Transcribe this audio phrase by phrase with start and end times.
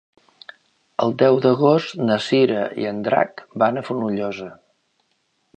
[1.05, 4.53] El deu d'agost na Cira i en Drac van a Fonollosa.